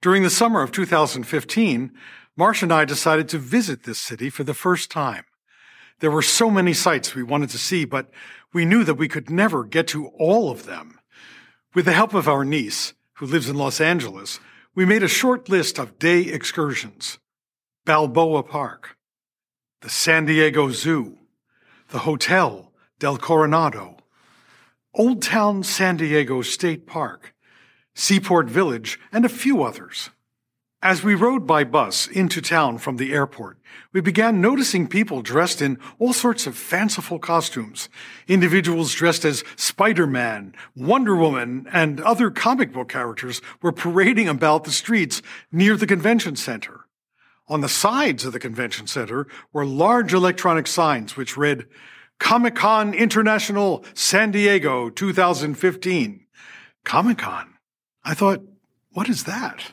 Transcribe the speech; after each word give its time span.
During 0.00 0.22
the 0.22 0.30
summer 0.30 0.62
of 0.62 0.72
2015, 0.72 1.92
Marcia 2.36 2.64
and 2.64 2.72
I 2.72 2.84
decided 2.84 3.28
to 3.28 3.38
visit 3.38 3.84
this 3.84 3.98
city 3.98 4.28
for 4.28 4.42
the 4.42 4.54
first 4.54 4.90
time. 4.90 5.24
There 6.00 6.10
were 6.10 6.22
so 6.22 6.50
many 6.50 6.72
sights 6.72 7.14
we 7.14 7.22
wanted 7.22 7.50
to 7.50 7.58
see, 7.58 7.84
but 7.84 8.10
we 8.52 8.64
knew 8.64 8.82
that 8.84 8.94
we 8.94 9.08
could 9.08 9.30
never 9.30 9.64
get 9.64 9.86
to 9.88 10.08
all 10.18 10.50
of 10.50 10.66
them. 10.66 10.98
With 11.74 11.84
the 11.84 11.92
help 11.92 12.12
of 12.12 12.28
our 12.28 12.44
niece, 12.44 12.94
who 13.14 13.26
lives 13.26 13.48
in 13.48 13.56
Los 13.56 13.80
Angeles, 13.80 14.40
we 14.74 14.84
made 14.84 15.04
a 15.04 15.08
short 15.08 15.48
list 15.48 15.78
of 15.78 15.98
day 15.98 16.22
excursions. 16.22 17.18
Balboa 17.84 18.42
Park, 18.42 18.96
the 19.82 19.90
San 19.90 20.24
Diego 20.24 20.70
Zoo, 20.70 21.18
the 21.90 22.00
Hotel 22.00 22.72
del 22.98 23.18
Coronado, 23.18 23.98
Old 24.94 25.22
Town 25.22 25.62
San 25.62 25.96
Diego 25.96 26.42
State 26.42 26.86
Park, 26.86 27.34
Seaport 27.94 28.48
Village, 28.48 28.98
and 29.12 29.24
a 29.24 29.28
few 29.28 29.62
others. 29.62 30.10
As 30.84 31.02
we 31.02 31.14
rode 31.14 31.46
by 31.46 31.64
bus 31.64 32.06
into 32.08 32.42
town 32.42 32.76
from 32.76 32.98
the 32.98 33.14
airport, 33.14 33.56
we 33.94 34.02
began 34.02 34.42
noticing 34.42 34.86
people 34.86 35.22
dressed 35.22 35.62
in 35.62 35.78
all 35.98 36.12
sorts 36.12 36.46
of 36.46 36.58
fanciful 36.58 37.18
costumes. 37.18 37.88
Individuals 38.28 38.92
dressed 38.92 39.24
as 39.24 39.44
Spider-Man, 39.56 40.54
Wonder 40.76 41.16
Woman, 41.16 41.66
and 41.72 42.02
other 42.02 42.30
comic 42.30 42.70
book 42.70 42.90
characters 42.90 43.40
were 43.62 43.72
parading 43.72 44.28
about 44.28 44.64
the 44.64 44.70
streets 44.70 45.22
near 45.50 45.74
the 45.78 45.86
convention 45.86 46.36
center. 46.36 46.84
On 47.48 47.62
the 47.62 47.68
sides 47.70 48.26
of 48.26 48.34
the 48.34 48.38
convention 48.38 48.86
center 48.86 49.26
were 49.54 49.64
large 49.64 50.12
electronic 50.12 50.66
signs 50.66 51.16
which 51.16 51.34
read, 51.34 51.64
Comic 52.18 52.56
Con 52.56 52.92
International 52.92 53.86
San 53.94 54.32
Diego 54.32 54.90
2015. 54.90 56.26
Comic 56.84 57.16
Con? 57.16 57.54
I 58.04 58.12
thought, 58.12 58.42
what 58.90 59.08
is 59.08 59.24
that? 59.24 59.72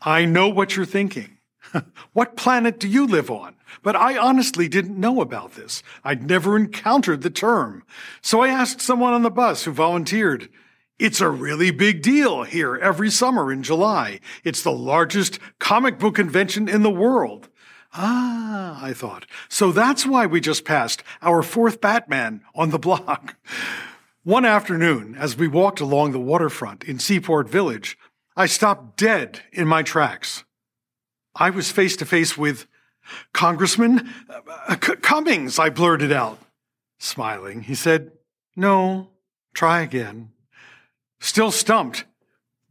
I 0.00 0.24
know 0.24 0.48
what 0.48 0.76
you're 0.76 0.86
thinking. 0.86 1.38
what 2.12 2.36
planet 2.36 2.78
do 2.80 2.88
you 2.88 3.06
live 3.06 3.30
on? 3.30 3.56
But 3.82 3.96
I 3.96 4.16
honestly 4.16 4.68
didn't 4.68 4.98
know 4.98 5.20
about 5.20 5.52
this. 5.52 5.82
I'd 6.04 6.28
never 6.28 6.56
encountered 6.56 7.22
the 7.22 7.30
term. 7.30 7.84
So 8.20 8.40
I 8.42 8.48
asked 8.48 8.80
someone 8.80 9.12
on 9.12 9.22
the 9.22 9.30
bus 9.30 9.64
who 9.64 9.72
volunteered. 9.72 10.48
It's 10.98 11.20
a 11.20 11.30
really 11.30 11.70
big 11.70 12.02
deal 12.02 12.42
here 12.42 12.76
every 12.76 13.10
summer 13.10 13.52
in 13.52 13.62
July. 13.62 14.20
It's 14.44 14.62
the 14.62 14.72
largest 14.72 15.38
comic 15.58 15.98
book 15.98 16.16
convention 16.16 16.68
in 16.68 16.82
the 16.82 16.90
world. 16.90 17.48
Ah, 17.94 18.78
I 18.82 18.92
thought. 18.92 19.26
So 19.48 19.72
that's 19.72 20.06
why 20.06 20.26
we 20.26 20.40
just 20.40 20.64
passed 20.64 21.02
our 21.22 21.42
fourth 21.42 21.80
Batman 21.80 22.42
on 22.54 22.70
the 22.70 22.78
block. 22.86 23.36
One 24.22 24.44
afternoon, 24.44 25.16
as 25.18 25.36
we 25.36 25.48
walked 25.48 25.80
along 25.80 26.12
the 26.12 26.20
waterfront 26.20 26.84
in 26.84 26.98
Seaport 26.98 27.48
Village, 27.48 27.96
I 28.36 28.46
stopped 28.46 28.96
dead 28.96 29.40
in 29.52 29.66
my 29.66 29.82
tracks. 29.82 30.44
I 31.34 31.50
was 31.50 31.70
face 31.70 31.96
to 31.96 32.06
face 32.06 32.36
with 32.36 32.66
Congressman 33.32 34.10
uh, 34.28 34.76
Cummings, 34.76 35.58
I 35.58 35.70
blurted 35.70 36.12
out. 36.12 36.38
Smiling, 36.98 37.62
he 37.62 37.74
said, 37.74 38.12
No, 38.56 39.10
try 39.54 39.80
again. 39.80 40.30
Still 41.18 41.50
stumped, 41.50 42.04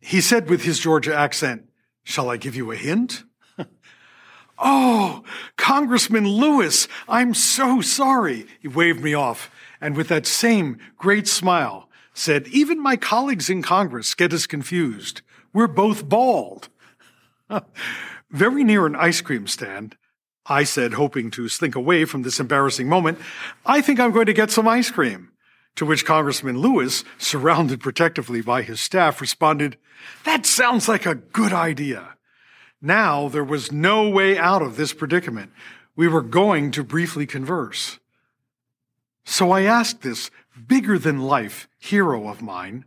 he 0.00 0.20
said 0.20 0.48
with 0.48 0.62
his 0.62 0.78
Georgia 0.78 1.14
accent, 1.14 1.68
Shall 2.04 2.30
I 2.30 2.36
give 2.36 2.54
you 2.54 2.70
a 2.70 2.76
hint? 2.76 3.24
oh, 4.58 5.22
Congressman 5.56 6.26
Lewis, 6.26 6.88
I'm 7.08 7.34
so 7.34 7.80
sorry. 7.80 8.46
He 8.60 8.68
waved 8.68 9.02
me 9.02 9.14
off, 9.14 9.50
and 9.80 9.96
with 9.96 10.08
that 10.08 10.26
same 10.26 10.78
great 10.96 11.26
smile, 11.26 11.88
said, 12.14 12.48
Even 12.48 12.82
my 12.82 12.96
colleagues 12.96 13.50
in 13.50 13.62
Congress 13.62 14.14
get 14.14 14.32
us 14.32 14.46
confused. 14.46 15.22
We're 15.52 15.66
both 15.66 16.08
bald. 16.08 16.68
Very 18.30 18.64
near 18.64 18.86
an 18.86 18.96
ice 18.96 19.20
cream 19.20 19.46
stand, 19.46 19.96
I 20.46 20.64
said, 20.64 20.94
hoping 20.94 21.30
to 21.32 21.48
slink 21.48 21.74
away 21.74 22.04
from 22.04 22.22
this 22.22 22.40
embarrassing 22.40 22.88
moment, 22.88 23.18
I 23.66 23.80
think 23.80 24.00
I'm 24.00 24.12
going 24.12 24.26
to 24.26 24.32
get 24.32 24.50
some 24.50 24.66
ice 24.66 24.90
cream. 24.90 25.32
To 25.76 25.86
which 25.86 26.04
Congressman 26.04 26.58
Lewis, 26.58 27.04
surrounded 27.18 27.80
protectively 27.80 28.40
by 28.40 28.62
his 28.62 28.80
staff, 28.80 29.20
responded, 29.20 29.76
That 30.24 30.44
sounds 30.44 30.88
like 30.88 31.06
a 31.06 31.14
good 31.14 31.52
idea. 31.52 32.16
Now 32.80 33.28
there 33.28 33.44
was 33.44 33.70
no 33.70 34.08
way 34.08 34.38
out 34.38 34.62
of 34.62 34.76
this 34.76 34.92
predicament. 34.92 35.52
We 35.94 36.08
were 36.08 36.22
going 36.22 36.70
to 36.72 36.82
briefly 36.82 37.26
converse. 37.26 37.98
So 39.24 39.50
I 39.50 39.62
asked 39.62 40.02
this 40.02 40.30
bigger 40.66 40.98
than 40.98 41.20
life 41.20 41.68
hero 41.78 42.28
of 42.28 42.42
mine, 42.42 42.84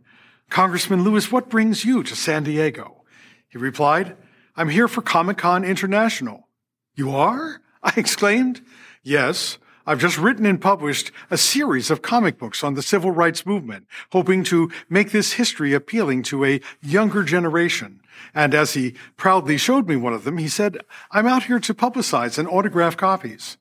Congressman 0.52 1.02
Lewis, 1.02 1.32
what 1.32 1.48
brings 1.48 1.82
you 1.82 2.02
to 2.02 2.14
San 2.14 2.42
Diego? 2.42 3.04
He 3.48 3.56
replied, 3.56 4.18
I'm 4.54 4.68
here 4.68 4.86
for 4.86 5.00
Comic 5.00 5.38
Con 5.38 5.64
International. 5.64 6.46
You 6.94 7.10
are? 7.12 7.62
I 7.82 7.94
exclaimed. 7.96 8.60
Yes. 9.02 9.56
I've 9.86 9.98
just 9.98 10.18
written 10.18 10.44
and 10.44 10.60
published 10.60 11.10
a 11.30 11.38
series 11.38 11.90
of 11.90 12.02
comic 12.02 12.38
books 12.38 12.62
on 12.62 12.74
the 12.74 12.82
civil 12.82 13.10
rights 13.10 13.46
movement, 13.46 13.86
hoping 14.10 14.44
to 14.44 14.70
make 14.90 15.10
this 15.10 15.32
history 15.32 15.72
appealing 15.72 16.22
to 16.24 16.44
a 16.44 16.60
younger 16.82 17.24
generation. 17.24 18.02
And 18.34 18.54
as 18.54 18.74
he 18.74 18.94
proudly 19.16 19.56
showed 19.56 19.88
me 19.88 19.96
one 19.96 20.12
of 20.12 20.24
them, 20.24 20.36
he 20.36 20.48
said, 20.48 20.84
I'm 21.10 21.26
out 21.26 21.44
here 21.44 21.60
to 21.60 21.72
publicize 21.72 22.36
and 22.38 22.46
autograph 22.46 22.98
copies. 22.98 23.56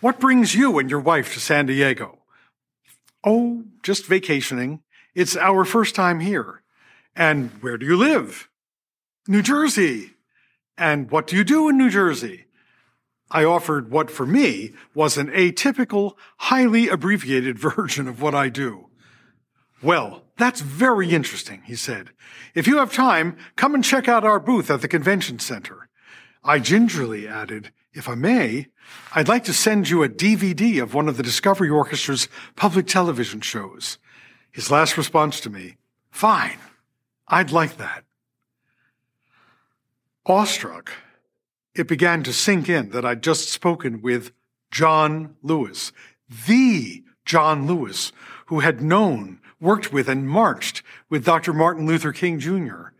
What 0.00 0.20
brings 0.20 0.54
you 0.54 0.78
and 0.78 0.88
your 0.88 1.00
wife 1.00 1.34
to 1.34 1.40
San 1.40 1.66
Diego? 1.66 2.20
Oh, 3.22 3.64
just 3.82 4.06
vacationing. 4.06 4.80
It's 5.14 5.36
our 5.36 5.64
first 5.64 5.94
time 5.94 6.20
here. 6.20 6.62
And 7.14 7.50
where 7.62 7.78
do 7.78 7.86
you 7.86 7.96
live? 7.96 8.48
New 9.28 9.42
Jersey. 9.42 10.14
And 10.76 11.10
what 11.10 11.28
do 11.28 11.36
you 11.36 11.44
do 11.44 11.68
in 11.68 11.78
New 11.78 11.90
Jersey? 11.90 12.46
I 13.30 13.44
offered 13.44 13.90
what 13.90 14.10
for 14.10 14.26
me 14.26 14.72
was 14.94 15.16
an 15.16 15.28
atypical, 15.28 16.14
highly 16.38 16.88
abbreviated 16.88 17.58
version 17.76 18.08
of 18.08 18.20
what 18.20 18.34
I 18.34 18.48
do. 18.48 18.88
Well, 19.82 20.24
that's 20.36 20.60
very 20.60 21.10
interesting, 21.10 21.62
he 21.64 21.76
said. 21.76 22.10
If 22.54 22.66
you 22.66 22.78
have 22.78 22.92
time, 22.92 23.36
come 23.56 23.74
and 23.74 23.84
check 23.84 24.08
out 24.08 24.24
our 24.24 24.40
booth 24.40 24.70
at 24.70 24.80
the 24.80 24.88
convention 24.88 25.38
center. 25.38 25.88
I 26.42 26.58
gingerly 26.58 27.28
added, 27.28 27.70
if 27.92 28.08
I 28.08 28.14
may, 28.14 28.68
I'd 29.14 29.28
like 29.28 29.44
to 29.44 29.52
send 29.52 29.88
you 29.88 30.02
a 30.02 30.08
DVD 30.08 30.82
of 30.82 30.94
one 30.94 31.08
of 31.08 31.16
the 31.16 31.22
Discovery 31.22 31.68
Orchestra's 31.68 32.28
public 32.56 32.86
television 32.86 33.40
shows. 33.40 33.98
His 34.54 34.70
last 34.70 34.96
response 34.96 35.40
to 35.40 35.50
me, 35.50 35.78
fine, 36.12 36.58
I'd 37.26 37.50
like 37.50 37.76
that. 37.78 38.04
Awestruck, 40.26 40.92
it 41.74 41.88
began 41.88 42.22
to 42.22 42.32
sink 42.32 42.68
in 42.68 42.90
that 42.90 43.04
I'd 43.04 43.20
just 43.20 43.50
spoken 43.50 44.00
with 44.00 44.30
John 44.70 45.34
Lewis, 45.42 45.90
the 46.46 47.02
John 47.24 47.66
Lewis, 47.66 48.12
who 48.46 48.60
had 48.60 48.80
known, 48.80 49.40
worked 49.60 49.92
with, 49.92 50.08
and 50.08 50.28
marched 50.28 50.84
with 51.10 51.24
Dr. 51.24 51.52
Martin 51.52 51.84
Luther 51.84 52.12
King 52.12 52.38
Jr. 52.38 52.90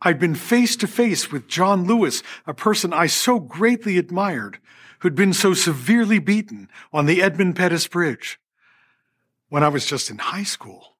I'd 0.00 0.18
been 0.18 0.34
face 0.34 0.74
to 0.74 0.88
face 0.88 1.30
with 1.30 1.46
John 1.46 1.86
Lewis, 1.86 2.24
a 2.44 2.54
person 2.54 2.92
I 2.92 3.06
so 3.06 3.38
greatly 3.38 3.98
admired, 3.98 4.58
who'd 4.98 5.14
been 5.14 5.32
so 5.32 5.54
severely 5.54 6.18
beaten 6.18 6.68
on 6.92 7.06
the 7.06 7.22
Edmund 7.22 7.54
Pettus 7.54 7.86
Bridge 7.86 8.40
when 9.52 9.62
I 9.62 9.68
was 9.68 9.84
just 9.84 10.08
in 10.08 10.16
high 10.16 10.44
school. 10.44 10.96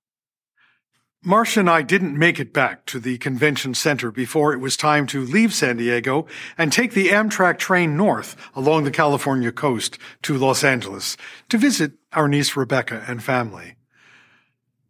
Marcia 1.25 1.61
and 1.61 1.71
I 1.71 1.81
didn't 1.81 2.19
make 2.19 2.39
it 2.39 2.53
back 2.53 2.85
to 2.85 3.01
the 3.01 3.17
convention 3.17 3.73
center 3.73 4.11
before 4.11 4.53
it 4.53 4.59
was 4.59 4.77
time 4.77 5.07
to 5.07 5.25
leave 5.25 5.55
San 5.55 5.79
Diego 5.79 6.27
and 6.59 6.71
take 6.71 6.93
the 6.93 7.09
Amtrak 7.09 7.59
train 7.59 7.97
north 7.97 8.37
along 8.55 8.85
the 8.85 8.91
California 8.91 9.53
coast 9.53 9.97
to 10.21 10.37
Los 10.37 10.63
Angeles 10.65 11.17
to 11.49 11.57
visit 11.57 11.93
our 12.13 12.29
niece 12.29 12.55
Rebecca 12.55 13.03
and 13.09 13.25
family. 13.25 13.77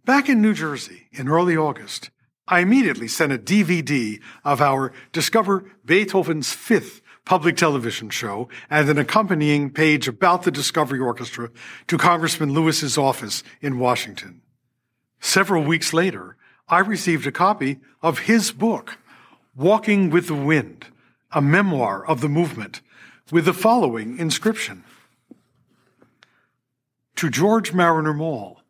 Back 0.04 0.28
in 0.28 0.42
New 0.42 0.54
Jersey 0.54 1.06
in 1.12 1.28
early 1.28 1.56
August, 1.56 2.10
I 2.48 2.60
immediately 2.60 3.06
sent 3.06 3.32
a 3.32 3.38
DVD 3.38 4.20
of 4.44 4.60
our 4.60 4.92
Discover 5.12 5.70
Beethoven's 5.84 6.52
Fifth 6.52 7.00
public 7.24 7.56
television 7.56 8.10
show 8.10 8.48
and 8.68 8.88
an 8.88 8.98
accompanying 8.98 9.70
page 9.70 10.08
about 10.08 10.42
the 10.42 10.50
Discovery 10.50 10.98
Orchestra 10.98 11.50
to 11.86 11.98
Congressman 11.98 12.52
Lewis's 12.52 12.98
office 12.98 13.42
in 13.60 13.78
Washington. 13.78 14.42
Several 15.20 15.62
weeks 15.62 15.92
later, 15.92 16.36
I 16.68 16.80
received 16.80 17.26
a 17.26 17.32
copy 17.32 17.78
of 18.02 18.20
his 18.20 18.50
book, 18.50 18.98
Walking 19.54 20.10
with 20.10 20.26
the 20.26 20.34
Wind, 20.34 20.86
a 21.30 21.42
memoir 21.42 22.04
of 22.04 22.20
the 22.20 22.28
movement, 22.28 22.80
with 23.30 23.44
the 23.44 23.54
following 23.54 24.18
inscription 24.18 24.84
To 27.16 27.30
George 27.30 27.72
Marriner 27.72 28.14
Maull, 28.14 28.60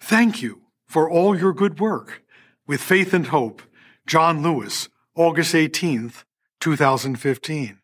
thank 0.00 0.40
you 0.40 0.62
for 0.86 1.10
all 1.10 1.38
your 1.38 1.52
good 1.52 1.78
work. 1.78 2.22
With 2.66 2.80
faith 2.80 3.12
and 3.12 3.26
hope, 3.26 3.62
John 4.06 4.42
Lewis, 4.42 4.88
August 5.16 5.54
18th, 5.54 6.24
2015. 6.60 7.78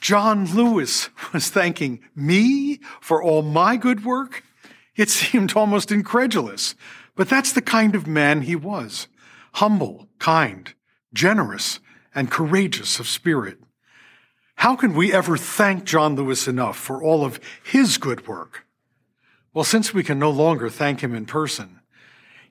John 0.00 0.46
Lewis 0.46 1.10
was 1.32 1.48
thanking 1.48 2.00
me 2.14 2.80
for 3.00 3.22
all 3.22 3.42
my 3.42 3.76
good 3.76 4.04
work? 4.04 4.42
It 4.96 5.10
seemed 5.10 5.54
almost 5.54 5.92
incredulous, 5.92 6.74
but 7.14 7.28
that's 7.28 7.52
the 7.52 7.62
kind 7.62 7.94
of 7.94 8.06
man 8.06 8.42
he 8.42 8.56
was 8.56 9.08
humble, 9.56 10.08
kind, 10.18 10.72
generous, 11.12 11.78
and 12.14 12.30
courageous 12.30 12.98
of 12.98 13.06
spirit. 13.06 13.58
How 14.56 14.76
can 14.76 14.94
we 14.94 15.12
ever 15.12 15.36
thank 15.36 15.84
John 15.84 16.14
Lewis 16.14 16.46
enough 16.46 16.76
for 16.76 17.02
all 17.02 17.24
of 17.24 17.40
his 17.62 17.98
good 17.98 18.26
work? 18.26 18.64
Well, 19.52 19.64
since 19.64 19.92
we 19.92 20.02
can 20.02 20.18
no 20.18 20.30
longer 20.30 20.70
thank 20.70 21.00
him 21.00 21.14
in 21.14 21.26
person, 21.26 21.80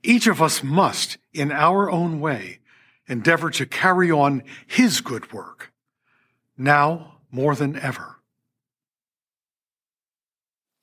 each 0.03 0.27
of 0.27 0.41
us 0.41 0.63
must, 0.63 1.17
in 1.33 1.51
our 1.51 1.89
own 1.89 2.19
way, 2.19 2.59
endeavor 3.11 3.49
to 3.51 3.65
carry 3.65 4.09
on 4.09 4.41
his 4.65 5.01
good 5.01 5.33
work, 5.33 5.71
now 6.57 7.17
more 7.29 7.55
than 7.55 7.77
ever. 7.77 8.15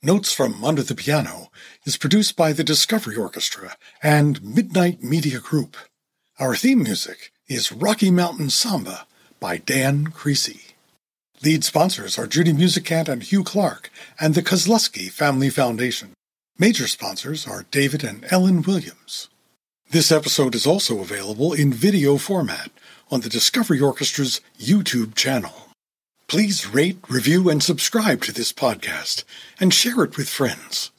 Notes 0.02 0.32
from 0.32 0.62
Under 0.62 0.82
the 0.82 0.94
Piano 0.94 1.50
is 1.84 1.96
produced 1.96 2.36
by 2.36 2.52
the 2.52 2.62
Discovery 2.62 3.16
Orchestra 3.16 3.76
and 4.02 4.42
Midnight 4.44 5.02
Media 5.02 5.40
Group. 5.40 5.76
Our 6.38 6.54
theme 6.54 6.84
music 6.84 7.32
is 7.48 7.72
Rocky 7.72 8.10
Mountain 8.10 8.50
Samba 8.50 9.06
by 9.40 9.56
Dan 9.56 10.08
Creasy. 10.08 10.76
Lead 11.42 11.64
sponsors 11.64 12.18
are 12.18 12.26
Judy 12.26 12.52
Musicant 12.52 13.08
and 13.08 13.22
Hugh 13.22 13.42
Clark 13.42 13.90
and 14.20 14.34
the 14.34 14.42
Kosloski 14.42 15.10
Family 15.10 15.50
Foundation. 15.50 16.12
Major 16.58 16.86
sponsors 16.86 17.46
are 17.46 17.66
David 17.70 18.04
and 18.04 18.24
Ellen 18.30 18.62
Williams. 18.62 19.28
This 19.90 20.12
episode 20.12 20.54
is 20.54 20.66
also 20.66 21.00
available 21.00 21.54
in 21.54 21.72
video 21.72 22.18
format 22.18 22.70
on 23.10 23.22
the 23.22 23.30
Discovery 23.30 23.78
Orchestra's 23.78 24.42
YouTube 24.60 25.14
channel. 25.14 25.70
Please 26.26 26.66
rate, 26.66 26.98
review, 27.08 27.48
and 27.48 27.62
subscribe 27.62 28.20
to 28.24 28.32
this 28.32 28.52
podcast 28.52 29.24
and 29.58 29.72
share 29.72 30.04
it 30.04 30.18
with 30.18 30.28
friends. 30.28 30.90